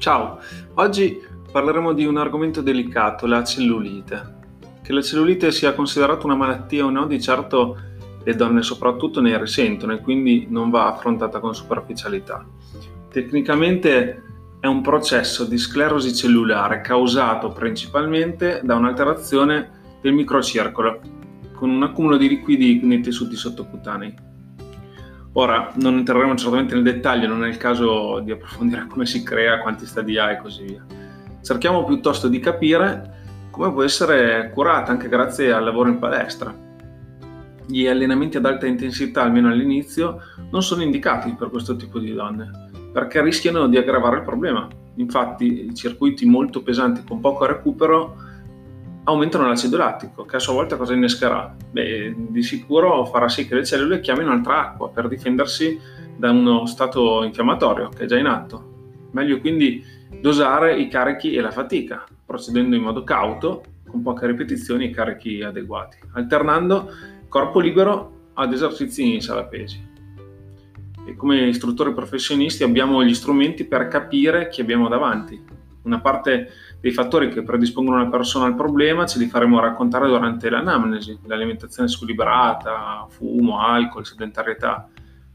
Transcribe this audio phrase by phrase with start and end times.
[0.00, 0.40] Ciao,
[0.76, 1.20] oggi
[1.52, 4.38] parleremo di un argomento delicato, la cellulite.
[4.82, 7.76] Che la cellulite sia considerata una malattia o no, di certo
[8.24, 12.46] le donne soprattutto ne risentono e quindi non va affrontata con superficialità.
[13.10, 14.22] Tecnicamente
[14.58, 21.00] è un processo di sclerosi cellulare causato principalmente da un'alterazione del microcircolo
[21.52, 24.28] con un accumulo di liquidi nei tessuti sottocutanei.
[25.34, 29.60] Ora, non entreremo certamente nel dettaglio, non è il caso di approfondire come si crea,
[29.60, 30.84] quanti stadi ha e così via.
[31.40, 33.18] Cerchiamo piuttosto di capire
[33.50, 36.52] come può essere curata anche grazie al lavoro in palestra.
[37.64, 40.20] Gli allenamenti ad alta intensità, almeno all'inizio,
[40.50, 44.66] non sono indicati per questo tipo di donne, perché rischiano di aggravare il problema.
[44.96, 48.16] Infatti, circuiti molto pesanti con poco recupero
[49.10, 51.54] aumentano l'acido lattico, che a sua volta cosa innescherà?
[51.70, 55.78] Beh, di sicuro farà sì che le cellule chiamino altra acqua per difendersi
[56.16, 59.08] da uno stato infiammatorio che è già in atto.
[59.12, 59.84] Meglio quindi
[60.20, 65.42] dosare i carichi e la fatica, procedendo in modo cauto, con poche ripetizioni e carichi
[65.42, 66.90] adeguati, alternando
[67.28, 69.88] corpo libero ad esercizi in sala pesi.
[71.06, 75.42] E come istruttori professionisti abbiamo gli strumenti per capire chi abbiamo davanti,
[75.82, 76.50] una parte
[76.80, 81.88] dei fattori che predispongono una persona al problema ce li faremo raccontare durante l'anamnesi, l'alimentazione
[81.88, 84.88] squilibrata, fumo, alcol, sedentarietà.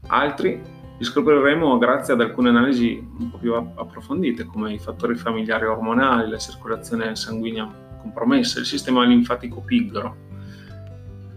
[0.08, 0.62] Altri
[0.98, 6.30] li scopriremo grazie ad alcune analisi un po' più approfondite, come i fattori familiari ormonali,
[6.30, 10.24] la circolazione sanguigna compromessa, il sistema linfatico pigro.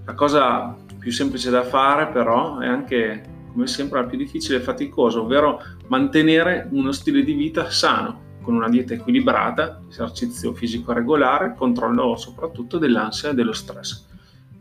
[0.05, 4.61] La cosa più semplice da fare però è anche, come sempre, la più difficile e
[4.61, 11.53] faticosa, ovvero mantenere uno stile di vita sano, con una dieta equilibrata, esercizio fisico regolare,
[11.55, 14.07] controllo soprattutto dell'ansia e dello stress.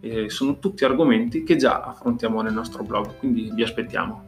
[0.00, 4.27] E sono tutti argomenti che già affrontiamo nel nostro blog, quindi vi aspettiamo.